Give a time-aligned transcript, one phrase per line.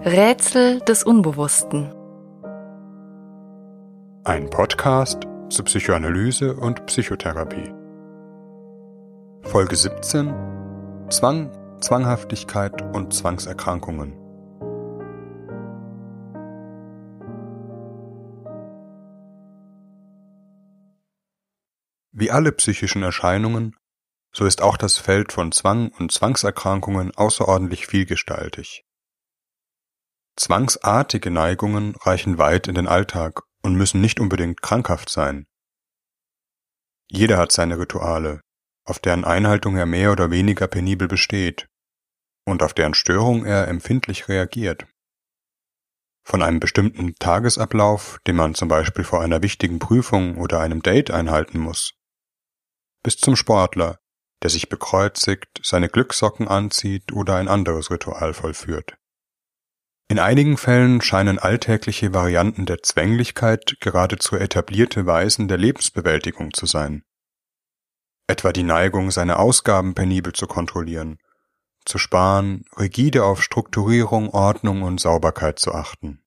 [0.00, 1.94] Rätsel des Unbewussten.
[4.24, 7.72] Ein Podcast zur Psychoanalyse und Psychotherapie.
[9.42, 10.34] Folge 17
[11.10, 14.12] Zwang, Zwanghaftigkeit und Zwangserkrankungen.
[22.10, 23.76] Wie alle psychischen Erscheinungen,
[24.32, 28.84] so ist auch das Feld von Zwang und Zwangserkrankungen außerordentlich vielgestaltig.
[30.36, 35.46] Zwangsartige Neigungen reichen weit in den Alltag und müssen nicht unbedingt krankhaft sein.
[37.08, 38.40] Jeder hat seine Rituale,
[38.84, 41.66] auf deren Einhaltung er mehr oder weniger penibel besteht
[42.46, 44.86] und auf deren Störung er empfindlich reagiert.
[46.26, 51.10] Von einem bestimmten Tagesablauf, den man zum Beispiel vor einer wichtigen Prüfung oder einem Date
[51.10, 51.92] einhalten muss,
[53.02, 53.98] bis zum Sportler,
[54.42, 58.96] der sich bekreuzigt, seine Glückssocken anzieht oder ein anderes Ritual vollführt.
[60.08, 67.04] In einigen Fällen scheinen alltägliche Varianten der Zwänglichkeit geradezu etablierte Weisen der Lebensbewältigung zu sein.
[68.26, 71.18] Etwa die Neigung, seine Ausgaben penibel zu kontrollieren,
[71.86, 76.20] zu sparen, rigide auf Strukturierung, Ordnung und Sauberkeit zu achten.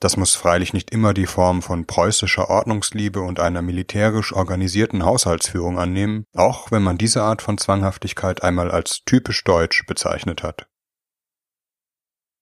[0.00, 5.78] Das muss freilich nicht immer die Form von preußischer Ordnungsliebe und einer militärisch organisierten Haushaltsführung
[5.78, 10.66] annehmen, auch wenn man diese Art von Zwanghaftigkeit einmal als typisch deutsch bezeichnet hat.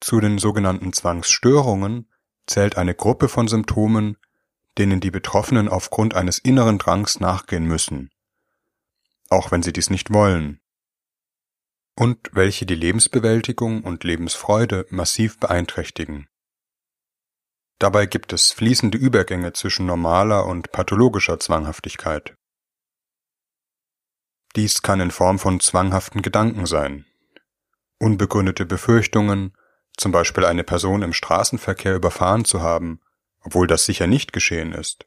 [0.01, 2.11] Zu den sogenannten Zwangsstörungen
[2.47, 4.17] zählt eine Gruppe von Symptomen,
[4.79, 8.11] denen die Betroffenen aufgrund eines inneren Drangs nachgehen müssen,
[9.29, 10.61] auch wenn sie dies nicht wollen,
[11.97, 16.29] und welche die Lebensbewältigung und Lebensfreude massiv beeinträchtigen.
[17.79, 22.37] Dabei gibt es fließende Übergänge zwischen normaler und pathologischer Zwanghaftigkeit.
[24.57, 27.07] Dies kann in Form von zwanghaften Gedanken sein,
[27.99, 29.57] unbegründete Befürchtungen,
[30.01, 33.03] zum Beispiel eine Person im Straßenverkehr überfahren zu haben,
[33.43, 35.07] obwohl das sicher nicht geschehen ist,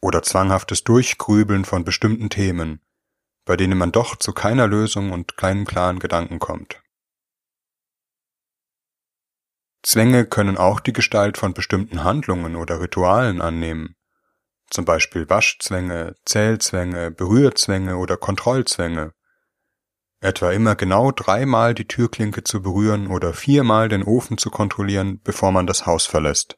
[0.00, 2.80] oder zwanghaftes Durchgrübeln von bestimmten Themen,
[3.44, 6.82] bei denen man doch zu keiner Lösung und keinen klaren Gedanken kommt.
[9.84, 13.94] Zwänge können auch die Gestalt von bestimmten Handlungen oder Ritualen annehmen,
[14.70, 19.12] zum Beispiel Waschzwänge, Zählzwänge, Berührzwänge oder Kontrollzwänge,
[20.22, 25.50] etwa immer genau dreimal die Türklinke zu berühren oder viermal den Ofen zu kontrollieren, bevor
[25.52, 26.56] man das Haus verlässt.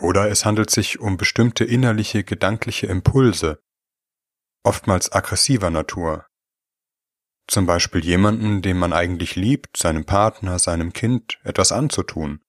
[0.00, 3.60] Oder es handelt sich um bestimmte innerliche gedankliche Impulse,
[4.62, 6.26] oftmals aggressiver Natur,
[7.48, 12.44] zum Beispiel jemanden, den man eigentlich liebt, seinem Partner, seinem Kind, etwas anzutun.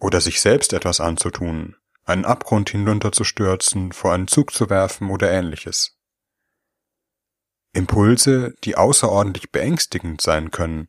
[0.00, 5.97] Oder sich selbst etwas anzutun, einen Abgrund hinunterzustürzen, vor einen Zug zu werfen oder ähnliches.
[7.72, 10.88] Impulse, die außerordentlich beängstigend sein können,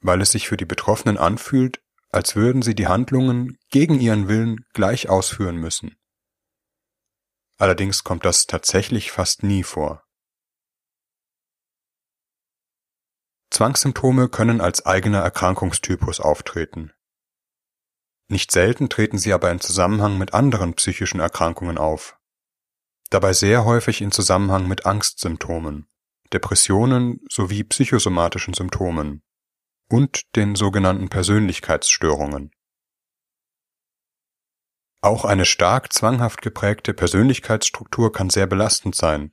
[0.00, 1.80] weil es sich für die Betroffenen anfühlt,
[2.10, 5.96] als würden sie die Handlungen gegen ihren Willen gleich ausführen müssen.
[7.56, 10.04] Allerdings kommt das tatsächlich fast nie vor.
[13.50, 16.92] Zwangssymptome können als eigener Erkrankungstypus auftreten.
[18.26, 22.18] Nicht selten treten sie aber in Zusammenhang mit anderen psychischen Erkrankungen auf.
[23.10, 25.86] Dabei sehr häufig in Zusammenhang mit Angstsymptomen,
[26.34, 29.22] Depressionen sowie psychosomatischen Symptomen
[29.88, 32.50] und den sogenannten Persönlichkeitsstörungen.
[35.00, 39.30] Auch eine stark zwanghaft geprägte Persönlichkeitsstruktur kann sehr belastend sein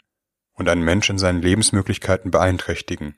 [0.53, 3.17] und einen Mensch in seinen Lebensmöglichkeiten beeinträchtigen.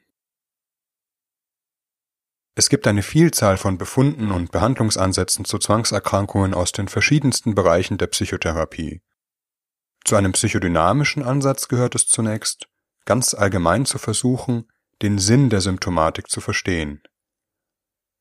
[2.56, 8.08] Es gibt eine Vielzahl von Befunden und Behandlungsansätzen zu Zwangserkrankungen aus den verschiedensten Bereichen der
[8.08, 9.02] Psychotherapie.
[10.06, 12.68] Zu einem psychodynamischen Ansatz gehört es zunächst,
[13.06, 14.72] ganz allgemein zu versuchen,
[15.02, 17.02] den Sinn der Symptomatik zu verstehen.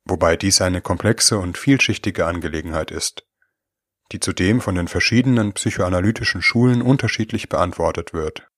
[0.05, 3.25] Wobei dies eine komplexe und vielschichtige Angelegenheit ist,
[4.11, 8.49] die zudem von den verschiedenen psychoanalytischen Schulen unterschiedlich beantwortet wird.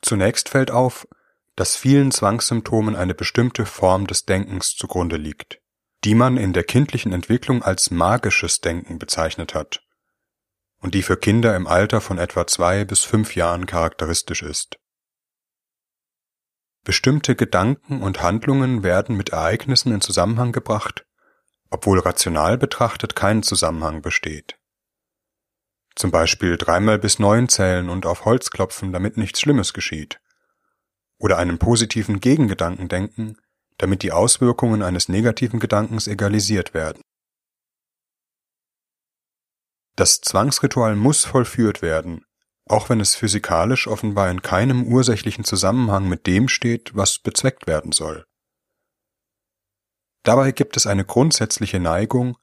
[0.00, 1.08] Zunächst fällt auf,
[1.56, 5.60] dass vielen Zwangssymptomen eine bestimmte Form des Denkens zugrunde liegt,
[6.04, 9.83] die man in der kindlichen Entwicklung als magisches Denken bezeichnet hat
[10.84, 14.76] und die für Kinder im Alter von etwa zwei bis fünf Jahren charakteristisch ist.
[16.84, 21.06] Bestimmte Gedanken und Handlungen werden mit Ereignissen in Zusammenhang gebracht,
[21.70, 24.58] obwohl rational betrachtet kein Zusammenhang besteht.
[25.96, 30.20] Zum Beispiel dreimal bis neun zählen und auf Holz klopfen, damit nichts Schlimmes geschieht
[31.16, 33.38] oder einen positiven Gegengedanken denken,
[33.78, 37.00] damit die Auswirkungen eines negativen Gedankens egalisiert werden.
[39.96, 42.24] Das Zwangsritual muss vollführt werden,
[42.66, 47.92] auch wenn es physikalisch offenbar in keinem ursächlichen Zusammenhang mit dem steht, was bezweckt werden
[47.92, 48.26] soll.
[50.24, 52.36] Dabei gibt es eine grundsätzliche Neigung,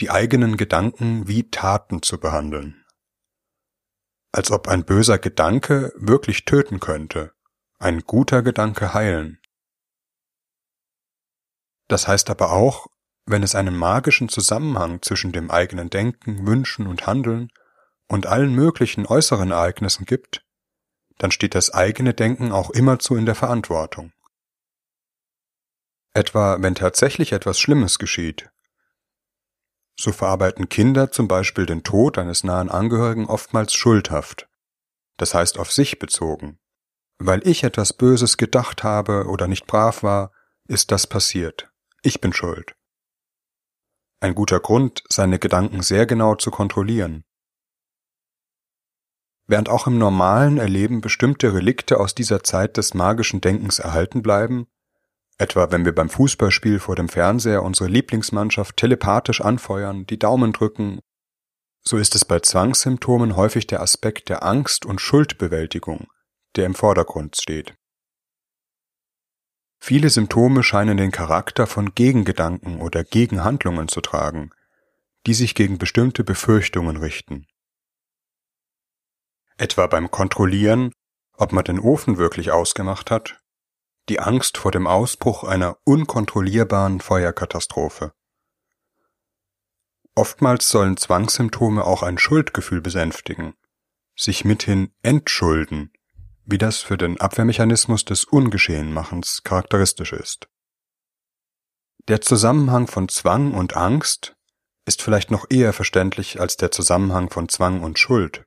[0.00, 2.84] die eigenen Gedanken wie Taten zu behandeln.
[4.32, 7.32] Als ob ein böser Gedanke wirklich töten könnte,
[7.78, 9.40] ein guter Gedanke heilen.
[11.88, 12.88] Das heißt aber auch,
[13.26, 17.50] wenn es einen magischen Zusammenhang zwischen dem eigenen Denken, Wünschen und Handeln
[18.08, 20.44] und allen möglichen äußeren Ereignissen gibt,
[21.18, 24.12] dann steht das eigene Denken auch immerzu in der Verantwortung.
[26.14, 28.48] Etwa wenn tatsächlich etwas Schlimmes geschieht.
[29.98, 34.48] So verarbeiten Kinder zum Beispiel den Tod eines nahen Angehörigen oftmals schuldhaft,
[35.16, 36.58] das heißt auf sich bezogen.
[37.18, 40.32] Weil ich etwas Böses gedacht habe oder nicht brav war,
[40.68, 41.70] ist das passiert.
[42.02, 42.76] Ich bin schuld.
[44.20, 47.24] Ein guter Grund, seine Gedanken sehr genau zu kontrollieren
[49.48, 54.66] Während auch im normalen Erleben bestimmte Relikte aus dieser Zeit des magischen Denkens erhalten bleiben,
[55.38, 61.00] etwa wenn wir beim Fußballspiel vor dem Fernseher unsere Lieblingsmannschaft telepathisch anfeuern, die Daumen drücken,
[61.82, 66.08] so ist es bei Zwangssymptomen häufig der Aspekt der Angst und Schuldbewältigung,
[66.56, 67.76] der im Vordergrund steht.
[69.78, 74.50] Viele Symptome scheinen den Charakter von Gegengedanken oder Gegenhandlungen zu tragen,
[75.26, 77.46] die sich gegen bestimmte Befürchtungen richten
[79.58, 80.92] etwa beim Kontrollieren,
[81.36, 83.40] ob man den Ofen wirklich ausgemacht hat,
[84.08, 88.12] die Angst vor dem Ausbruch einer unkontrollierbaren Feuerkatastrophe.
[90.14, 93.54] Oftmals sollen Zwangssymptome auch ein Schuldgefühl besänftigen,
[94.14, 95.92] sich mithin entschulden,
[96.46, 100.48] wie das für den Abwehrmechanismus des Ungeschehenmachens charakteristisch ist.
[102.06, 104.36] Der Zusammenhang von Zwang und Angst
[104.86, 108.44] ist vielleicht noch eher verständlich als der Zusammenhang von Zwang und Schuld.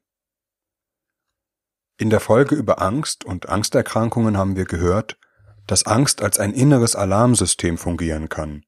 [1.98, 5.19] In der Folge über Angst und Angsterkrankungen haben wir gehört,
[5.68, 8.63] dass Angst als ein inneres Alarmsystem fungieren kann,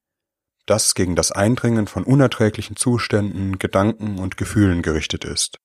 [0.66, 5.58] das gegen das Eindringen von unerträglichen Zuständen, Gedanken und Gefühlen gerichtet ist.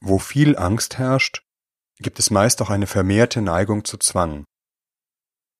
[0.00, 1.47] Wo viel Angst herrscht,
[2.00, 4.44] gibt es meist auch eine vermehrte Neigung zu Zwang,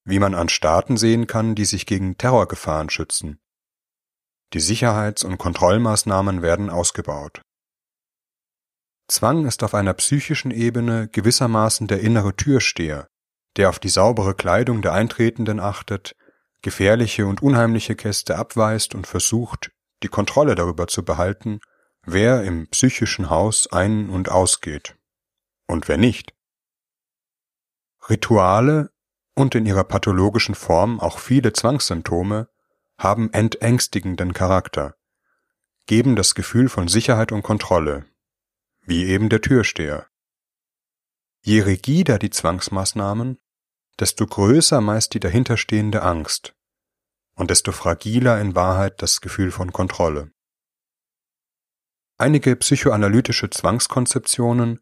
[0.05, 3.41] wie man an Staaten sehen kann, die sich gegen Terrorgefahren schützen.
[4.55, 7.43] Die Sicherheits- und Kontrollmaßnahmen werden ausgebaut.
[9.09, 13.09] Zwang ist auf einer psychischen Ebene gewissermaßen der innere Türsteher,
[13.57, 16.15] der auf die saubere Kleidung der Eintretenden achtet,
[16.63, 19.71] gefährliche und unheimliche Gäste abweist und versucht,
[20.03, 21.61] die Kontrolle darüber zu behalten,
[22.05, 24.98] wer im psychischen Haus ein- und ausgeht
[25.69, 26.35] und wer nicht.
[28.09, 28.91] Rituale
[29.35, 32.49] und in ihrer pathologischen Form auch viele Zwangssymptome
[32.99, 34.97] haben entängstigenden Charakter,
[35.87, 38.07] geben das Gefühl von Sicherheit und Kontrolle,
[38.81, 40.09] wie eben der Türsteher.
[41.43, 43.39] Je rigider die Zwangsmaßnahmen,
[44.01, 46.57] desto größer meist die dahinterstehende Angst
[47.35, 50.33] und desto fragiler in Wahrheit das Gefühl von Kontrolle.
[52.17, 54.81] Einige psychoanalytische Zwangskonzeptionen,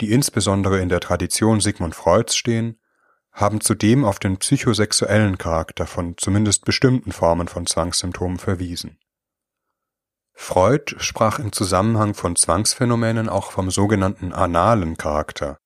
[0.00, 2.80] die insbesondere in der Tradition Sigmund Freuds stehen,
[3.32, 8.98] haben zudem auf den psychosexuellen Charakter von zumindest bestimmten Formen von Zwangssymptomen verwiesen
[10.38, 15.58] Freud sprach im Zusammenhang von Zwangsphänomenen auch vom sogenannten analen Charakter.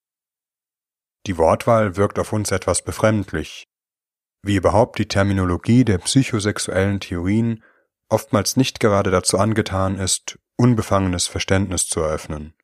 [1.27, 3.67] Die Wortwahl wirkt auf uns etwas befremdlich,
[4.43, 7.63] wie überhaupt die Terminologie der psychosexuellen Theorien
[8.09, 12.55] oftmals nicht gerade dazu angetan ist, unbefangenes Verständnis zu eröffnen,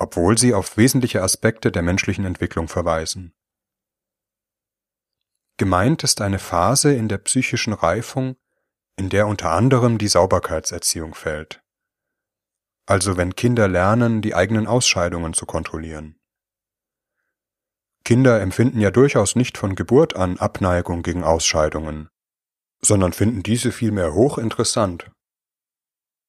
[0.00, 3.34] obwohl sie auf wesentliche Aspekte der menschlichen Entwicklung verweisen.
[5.58, 8.36] Gemeint ist eine Phase in der psychischen Reifung,
[8.96, 11.62] in der unter anderem die Sauberkeitserziehung fällt.
[12.86, 16.18] Also wenn Kinder lernen, die eigenen Ausscheidungen zu kontrollieren.
[18.02, 22.08] Kinder empfinden ja durchaus nicht von Geburt an Abneigung gegen Ausscheidungen,
[22.80, 25.10] sondern finden diese vielmehr hochinteressant.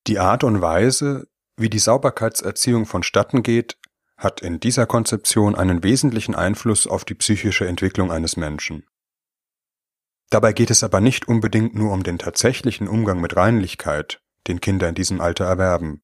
[0.07, 1.30] Die Art und Weise,
[1.61, 3.77] wie die Sauberkeitserziehung vonstatten geht,
[4.17, 8.85] hat in dieser Konzeption einen wesentlichen Einfluss auf die psychische Entwicklung eines Menschen.
[10.29, 14.87] Dabei geht es aber nicht unbedingt nur um den tatsächlichen Umgang mit Reinlichkeit, den Kinder
[14.87, 16.03] in diesem Alter erwerben,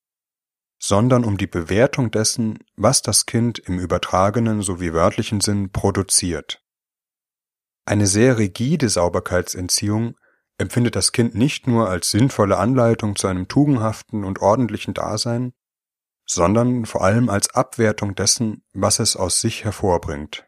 [0.79, 6.61] sondern um die Bewertung dessen, was das Kind im übertragenen sowie wörtlichen Sinn produziert.
[7.85, 10.17] Eine sehr rigide Sauberkeitsentziehung
[10.57, 15.53] empfindet das Kind nicht nur als sinnvolle Anleitung zu einem tugendhaften und ordentlichen Dasein,
[16.25, 20.45] sondern vor allem als Abwertung dessen, was es aus sich hervorbringt.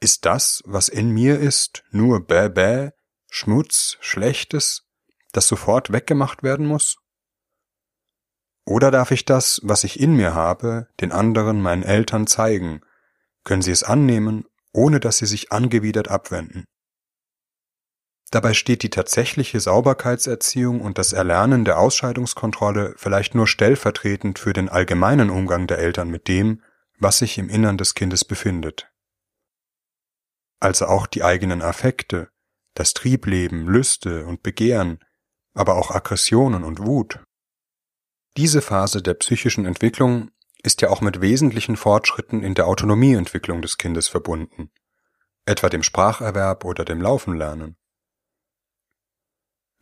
[0.00, 2.90] Ist das, was in mir ist, nur bäh bäh,
[3.30, 4.86] Schmutz, Schlechtes,
[5.32, 6.96] das sofort weggemacht werden muss?
[8.66, 12.80] Oder darf ich das, was ich in mir habe, den anderen, meinen Eltern zeigen?
[13.44, 16.64] Können sie es annehmen, ohne dass sie sich angewidert abwenden?
[18.34, 24.68] Dabei steht die tatsächliche Sauberkeitserziehung und das Erlernen der Ausscheidungskontrolle vielleicht nur stellvertretend für den
[24.68, 26.60] allgemeinen Umgang der Eltern mit dem,
[26.98, 28.90] was sich im Innern des Kindes befindet.
[30.58, 32.28] Also auch die eigenen Affekte,
[32.74, 34.98] das Triebleben, Lüste und Begehren,
[35.52, 37.20] aber auch Aggressionen und Wut.
[38.36, 40.32] Diese Phase der psychischen Entwicklung
[40.64, 44.72] ist ja auch mit wesentlichen Fortschritten in der Autonomieentwicklung des Kindes verbunden,
[45.46, 47.76] etwa dem Spracherwerb oder dem Laufenlernen.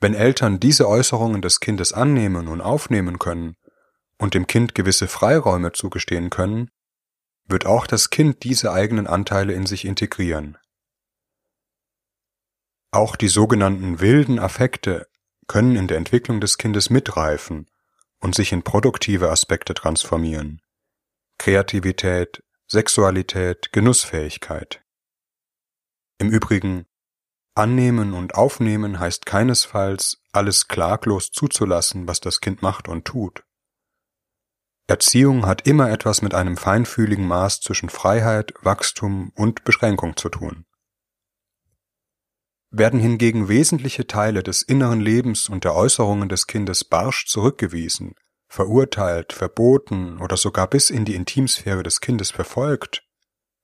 [0.03, 3.55] Wenn Eltern diese Äußerungen des Kindes annehmen und aufnehmen können
[4.19, 6.73] und dem Kind gewisse Freiräume zugestehen können,
[7.45, 10.59] wird auch das Kind diese eigenen Anteile in sich integrieren.
[12.91, 15.07] Auch die sogenannten wilden Affekte
[15.47, 17.71] können in der Entwicklung des Kindes mitreifen
[18.19, 20.61] und sich in produktive Aspekte transformieren.
[21.39, 24.83] Kreativität, Sexualität, Genussfähigkeit.
[26.19, 26.87] Im Übrigen,
[27.55, 33.45] annehmen und aufnehmen heißt keinesfalls, alles klaglos zuzulassen, was das Kind macht und tut.
[34.87, 40.65] Erziehung hat immer etwas mit einem feinfühligen Maß zwischen Freiheit, Wachstum und Beschränkung zu tun.
[42.71, 48.15] Werden hingegen wesentliche Teile des inneren Lebens und der Äußerungen des Kindes barsch zurückgewiesen,
[48.49, 53.05] verurteilt, verboten oder sogar bis in die Intimsphäre des Kindes verfolgt,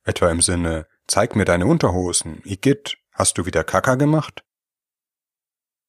[0.04, 4.44] etwa im Sinne Zeig mir deine Unterhosen, Igitt, hast du wieder Kaka gemacht?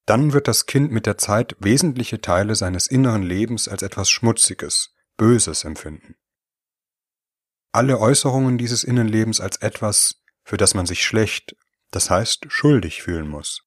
[0.06, 4.96] Dann wird das Kind mit der Zeit wesentliche Teile seines inneren Lebens als etwas Schmutziges,
[5.16, 6.16] Böses empfinden.
[7.72, 11.56] Alle Äußerungen dieses Innenlebens als etwas, für das man sich schlecht,
[11.92, 13.62] das heißt schuldig fühlen muss.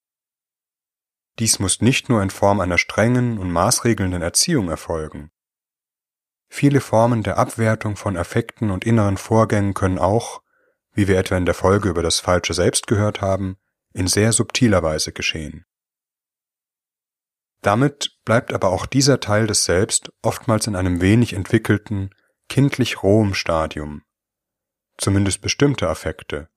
[1.39, 5.31] Dies muss nicht nur in Form einer strengen und maßregelnden Erziehung erfolgen.
[6.49, 10.43] Viele Formen der Abwertung von Affekten und inneren Vorgängen können auch,
[10.93, 13.57] wie wir etwa in der Folge über das falsche Selbst gehört haben,
[13.93, 15.65] in sehr subtiler Weise geschehen.
[17.63, 22.11] Damit bleibt aber auch dieser Teil des Selbst oftmals in einem wenig entwickelten,
[22.49, 24.03] kindlich rohem Stadium.
[24.99, 26.49] Zumindest bestimmte Affekte,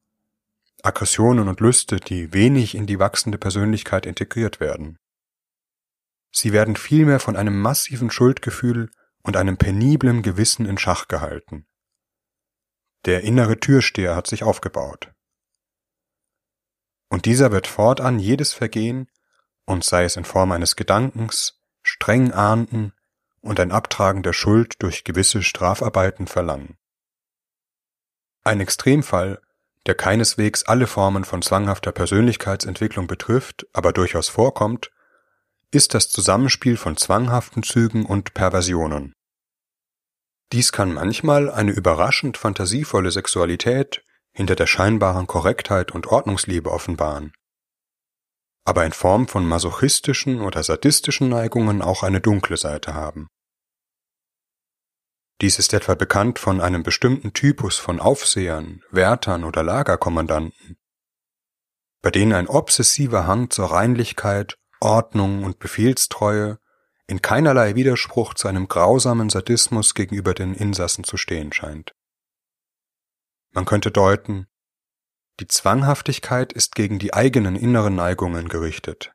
[0.84, 5.00] Aggressionen und Lüste, die wenig in die wachsende Persönlichkeit integriert werden.
[6.32, 8.92] Sie werden vielmehr von einem massiven Schuldgefühl
[9.24, 11.66] und einem peniblen Gewissen in Schach gehalten.
[13.06, 15.12] Der innere Türsteher hat sich aufgebaut.
[17.10, 19.10] Und dieser wird fortan jedes Vergehen,
[19.66, 22.94] und sei es in Form eines Gedankens, streng ahnden
[23.42, 26.78] und ein Abtragen der Schuld durch gewisse Strafarbeiten verlangen.
[28.44, 29.42] Ein Extremfall
[29.86, 34.92] der keineswegs alle Formen von zwanghafter Persönlichkeitsentwicklung betrifft, aber durchaus vorkommt,
[35.72, 39.15] ist das Zusammenspiel von zwanghaften Zügen und Perversionen.
[40.52, 47.34] Dies kann manchmal eine überraschend fantasievolle Sexualität hinter der scheinbaren Korrektheit und Ordnungsliebe offenbaren,
[48.66, 53.28] aber in Form von masochistischen oder sadistischen Neigungen auch eine dunkle Seite haben.
[55.42, 60.78] Dies ist etwa bekannt von einem bestimmten Typus von Aufsehern, Wärtern oder Lagerkommandanten,
[62.02, 66.60] bei denen ein obsessiver Hang zur Reinlichkeit, Ordnung und Befehlstreue
[67.08, 71.94] in keinerlei Widerspruch zu einem grausamen Sadismus gegenüber den Insassen zu stehen scheint.
[73.52, 74.48] Man könnte deuten,
[75.40, 79.14] die Zwanghaftigkeit ist gegen die eigenen inneren Neigungen gerichtet,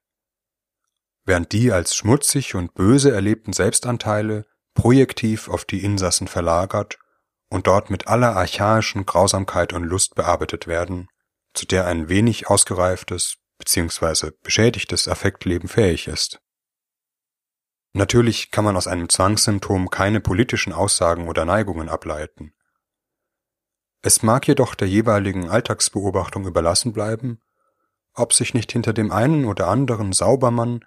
[1.25, 6.99] während die als schmutzig und böse erlebten Selbstanteile projektiv auf die Insassen verlagert
[7.49, 11.09] und dort mit aller archaischen Grausamkeit und Lust bearbeitet werden,
[11.55, 14.31] zu der ein wenig ausgereiftes bzw.
[14.43, 16.41] beschädigtes Affektleben fähig ist.
[17.93, 22.53] Natürlich kann man aus einem Zwangssymptom keine politischen Aussagen oder Neigungen ableiten.
[24.03, 27.41] Es mag jedoch der jeweiligen Alltagsbeobachtung überlassen bleiben,
[28.15, 30.85] ob sich nicht hinter dem einen oder anderen Saubermann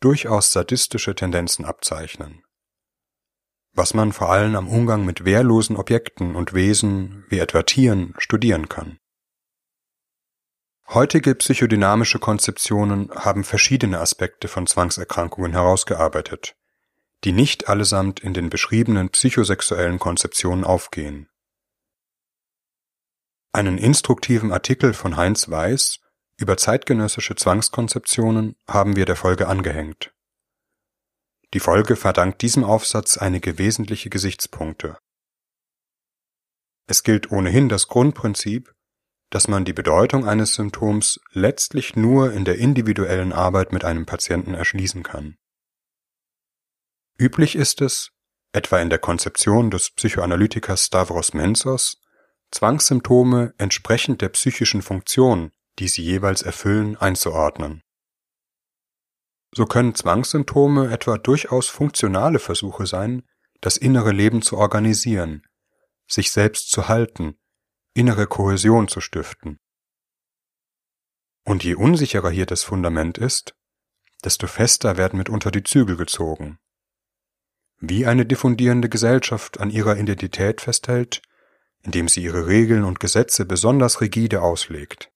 [0.00, 2.42] durchaus sadistische Tendenzen abzeichnen
[3.76, 8.68] was man vor allem am Umgang mit wehrlosen Objekten und Wesen wie etwa Tieren studieren
[8.68, 8.98] kann.
[10.88, 16.56] Heutige psychodynamische Konzeptionen haben verschiedene Aspekte von Zwangserkrankungen herausgearbeitet,
[17.24, 21.28] die nicht allesamt in den beschriebenen psychosexuellen Konzeptionen aufgehen.
[23.52, 25.98] Einen instruktiven Artikel von Heinz Weiß
[26.36, 30.14] über zeitgenössische Zwangskonzeptionen haben wir der Folge angehängt.
[31.54, 34.98] Die Folge verdankt diesem Aufsatz einige wesentliche Gesichtspunkte.
[36.86, 38.75] Es gilt ohnehin das Grundprinzip,
[39.30, 44.54] dass man die Bedeutung eines Symptoms letztlich nur in der individuellen Arbeit mit einem Patienten
[44.54, 45.36] erschließen kann.
[47.18, 48.12] Üblich ist es,
[48.52, 52.00] etwa in der Konzeption des Psychoanalytikers Stavros Mensos,
[52.50, 57.82] Zwangssymptome entsprechend der psychischen Funktion, die sie jeweils erfüllen, einzuordnen.
[59.52, 63.22] So können Zwangssymptome etwa durchaus funktionale Versuche sein,
[63.60, 65.42] das innere Leben zu organisieren,
[66.06, 67.38] sich selbst zu halten,
[67.96, 69.58] innere Kohäsion zu stiften.
[71.44, 73.54] Und je unsicherer hier das Fundament ist,
[74.24, 76.58] desto fester werden mitunter die Zügel gezogen.
[77.78, 81.22] Wie eine diffundierende Gesellschaft an ihrer Identität festhält,
[81.82, 85.10] indem sie ihre Regeln und Gesetze besonders rigide auslegt.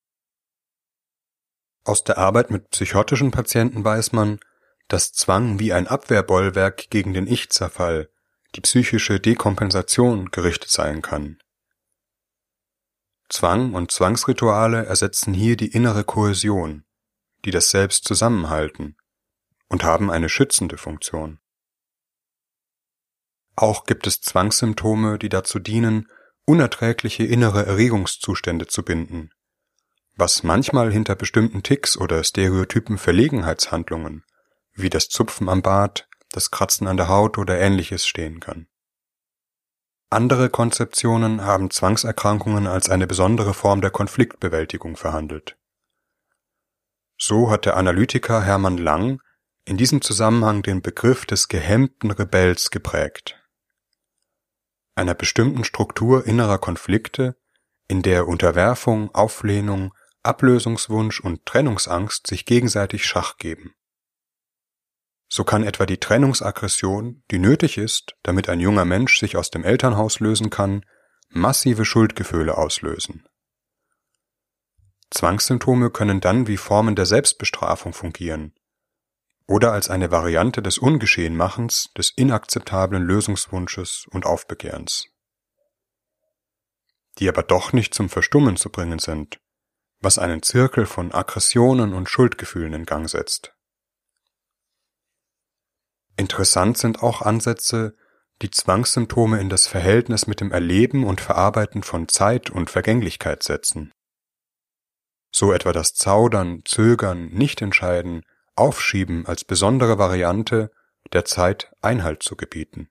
[1.85, 4.39] Aus der Arbeit mit psychotischen Patienten weiß man,
[4.89, 8.11] dass Zwang wie ein Abwehrbollwerk gegen den Ich-Zerfall,
[8.55, 11.39] die psychische Dekompensation gerichtet sein kann.
[13.31, 16.85] Zwang und Zwangsrituale ersetzen hier die innere Kohäsion,
[17.45, 18.97] die das Selbst zusammenhalten
[19.69, 21.39] und haben eine schützende Funktion.
[23.57, 26.09] Auch gibt es Zwangssymptome, die dazu dienen,
[26.45, 29.31] unerträgliche innere Erregungszustände zu binden,
[30.17, 34.25] was manchmal hinter bestimmten Ticks oder stereotypen Verlegenheitshandlungen,
[34.73, 38.67] wie das Zupfen am Bart, das Kratzen an der Haut oder ähnliches stehen kann.
[40.13, 45.57] Andere Konzeptionen haben Zwangserkrankungen als eine besondere Form der Konfliktbewältigung verhandelt.
[47.17, 49.23] So hat der Analytiker Hermann Lang
[49.65, 53.41] in diesem Zusammenhang den Begriff des gehemmten Rebells geprägt.
[54.97, 57.37] Einer bestimmten Struktur innerer Konflikte,
[57.87, 63.75] in der Unterwerfung, Auflehnung, Ablösungswunsch und Trennungsangst sich gegenseitig Schach geben.
[65.33, 69.63] So kann etwa die Trennungsaggression, die nötig ist, damit ein junger Mensch sich aus dem
[69.63, 70.85] Elternhaus lösen kann,
[71.29, 73.25] massive Schuldgefühle auslösen.
[75.11, 78.55] Zwangssymptome können dann wie Formen der Selbstbestrafung fungieren
[79.47, 85.07] oder als eine Variante des Ungeschehenmachens, des inakzeptablen Lösungswunsches und Aufbegehrens,
[87.19, 89.41] die aber doch nicht zum Verstummen zu bringen sind,
[90.01, 93.53] was einen Zirkel von Aggressionen und Schuldgefühlen in Gang setzt.
[96.21, 97.97] Interessant sind auch Ansätze,
[98.43, 103.93] die Zwangssymptome in das Verhältnis mit dem Erleben und Verarbeiten von Zeit und Vergänglichkeit setzen
[105.33, 108.23] so etwa das Zaudern, Zögern, Nichtentscheiden,
[108.57, 110.71] Aufschieben als besondere Variante
[111.13, 112.91] der Zeit Einhalt zu gebieten.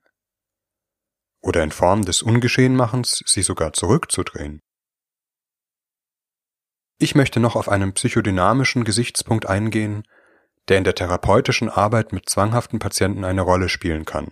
[1.40, 4.60] Oder in Form des Ungeschehenmachens sie sogar zurückzudrehen.
[6.98, 10.02] Ich möchte noch auf einen psychodynamischen Gesichtspunkt eingehen,
[10.68, 14.30] der in der therapeutischen Arbeit mit zwanghaften Patienten eine Rolle spielen kann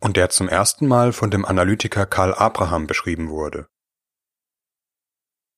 [0.00, 3.66] und der zum ersten Mal von dem Analytiker Karl Abraham beschrieben wurde.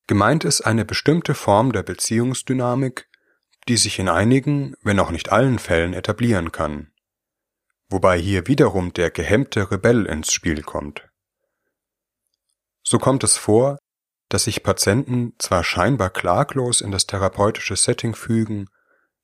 [0.07, 3.09] Gemeint ist eine bestimmte Form der Beziehungsdynamik,
[3.69, 6.91] die sich in einigen, wenn auch nicht allen Fällen etablieren kann,
[7.91, 11.07] wobei hier wiederum der gehemmte Rebell ins Spiel kommt.
[12.83, 13.77] So kommt es vor,
[14.31, 18.71] dass sich Patienten zwar scheinbar klaglos in das therapeutische Setting fügen,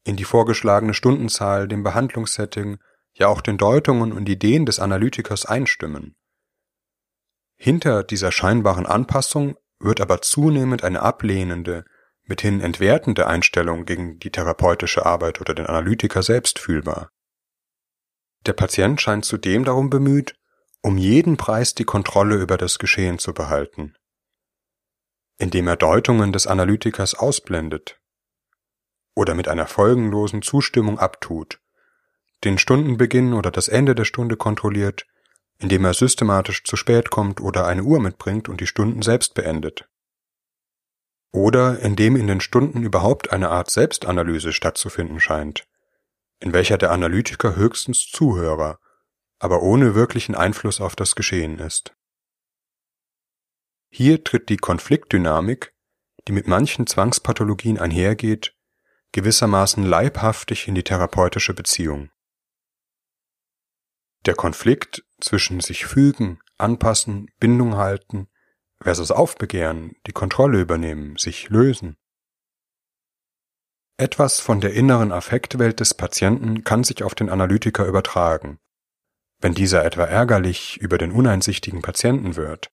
[0.05, 2.79] in die vorgeschlagene Stundenzahl, dem Behandlungssetting,
[3.14, 6.14] ja auch den Deutungen und Ideen des Analytikers einstimmen.
[7.57, 11.85] Hinter dieser scheinbaren Anpassung wird aber zunehmend eine ablehnende,
[12.25, 17.11] mithin entwertende Einstellung gegen die therapeutische Arbeit oder den Analytiker selbst fühlbar.
[18.47, 20.35] Der Patient scheint zudem darum bemüht,
[20.83, 23.95] um jeden Preis die Kontrolle über das Geschehen zu behalten,
[25.38, 27.99] indem er Deutungen des Analytikers ausblendet
[29.14, 31.61] oder mit einer folgenlosen Zustimmung abtut,
[32.44, 35.07] den Stundenbeginn oder das Ende der Stunde kontrolliert
[35.59, 39.88] indem er systematisch zu spät kommt oder eine Uhr mitbringt und die Stunden selbst beendet.
[41.33, 45.66] Oder indem in den Stunden überhaupt eine Art Selbstanalyse stattzufinden scheint,
[46.40, 48.79] in welcher der Analytiker höchstens Zuhörer,
[49.38, 51.96] aber ohne wirklichen Einfluss auf das Geschehen ist.
[53.90, 55.72] Hier tritt die Konfliktdynamik,
[56.27, 58.54] die mit manchen Zwangspathologien einhergeht,
[59.14, 62.11] gewissermaßen leibhaftig in die therapeutische Beziehung.
[64.27, 68.29] Der Konflikt zwischen sich fügen, anpassen, Bindung halten
[68.81, 71.96] versus Aufbegehren, die Kontrolle übernehmen, sich lösen.
[73.96, 78.59] Etwas von der inneren Affektwelt des Patienten kann sich auf den Analytiker übertragen,
[79.38, 82.72] wenn dieser etwa ärgerlich über den uneinsichtigen Patienten wird.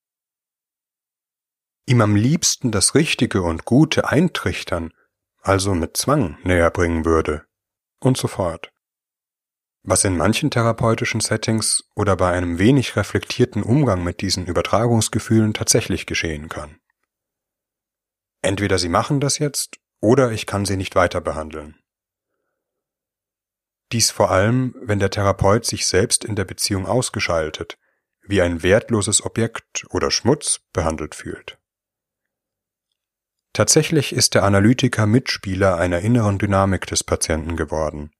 [1.86, 4.91] Ihm am liebsten das Richtige und Gute eintrichtern,
[5.41, 7.45] also mit Zwang näher bringen würde,
[7.99, 8.71] und so fort
[9.84, 16.06] was in manchen therapeutischen Settings oder bei einem wenig reflektierten Umgang mit diesen Übertragungsgefühlen tatsächlich
[16.06, 16.80] geschehen kann.
[18.41, 21.80] Entweder Sie machen das jetzt oder ich kann Sie nicht weiter behandeln.
[23.91, 27.77] Dies vor allem, wenn der Therapeut sich selbst in der Beziehung ausgeschaltet,
[28.21, 31.58] wie ein wertloses Objekt oder Schmutz behandelt fühlt.
[33.53, 38.11] Tatsächlich ist der Analytiker Mitspieler einer inneren Dynamik des Patienten geworden,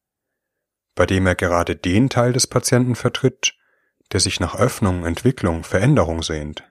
[0.94, 3.56] bei dem er gerade den Teil des Patienten vertritt,
[4.12, 6.70] der sich nach Öffnung, Entwicklung, Veränderung sehnt,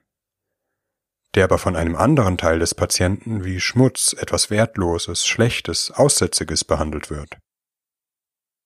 [1.33, 7.09] der aber von einem anderen Teil des Patienten wie Schmutz, etwas Wertloses, Schlechtes, Aussätziges behandelt
[7.09, 7.39] wird.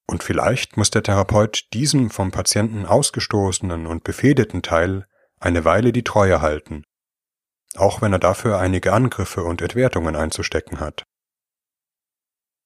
[0.08, 5.08] Und vielleicht muss der Therapeut diesem vom Patienten ausgestoßenen und befehdeten Teil
[5.40, 6.84] eine Weile die Treue halten
[7.78, 11.04] auch wenn er dafür einige Angriffe und Entwertungen einzustecken hat.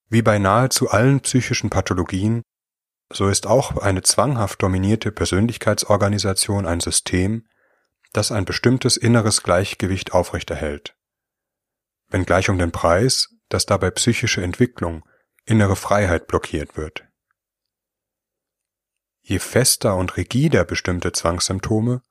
[0.09, 2.41] Wie bei nahezu allen psychischen Pathologien,
[3.11, 7.47] so ist auch eine zwanghaft dominierte Persönlichkeitsorganisation ein System,
[8.13, 10.95] das ein bestimmtes inneres Gleichgewicht aufrechterhält.
[12.09, 15.07] Wenngleich um den Preis, dass dabei psychische Entwicklung,
[15.45, 17.05] innere Freiheit blockiert wird.
[19.21, 22.01] Je fester und rigider bestimmte Zwangssymptome,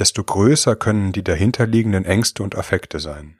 [0.00, 3.38] desto größer können die dahinterliegenden Ängste und Affekte sein.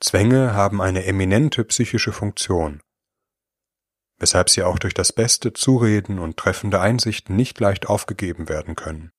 [0.00, 2.80] Zwänge haben eine eminente psychische Funktion,
[4.18, 9.12] weshalb sie auch durch das beste Zureden und treffende Einsichten nicht leicht aufgegeben werden können.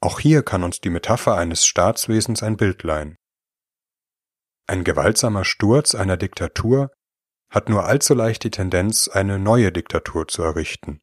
[0.00, 3.16] Auch hier kann uns die Metapher eines Staatswesens ein Bild leihen.
[4.66, 6.90] Ein gewaltsamer Sturz einer Diktatur
[7.50, 11.00] hat nur allzu leicht die Tendenz, eine neue Diktatur zu errichten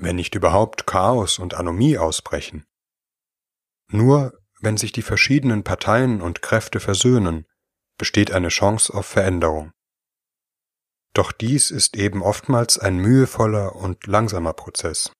[0.00, 2.66] wenn nicht überhaupt Chaos und Anomie ausbrechen.
[3.88, 7.46] Nur wenn sich die verschiedenen Parteien und Kräfte versöhnen,
[7.98, 9.72] besteht eine Chance auf Veränderung.
[11.12, 15.12] Doch dies ist eben oftmals ein mühevoller und langsamer Prozess.